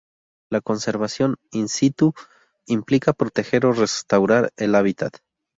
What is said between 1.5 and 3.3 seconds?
"in situ" implica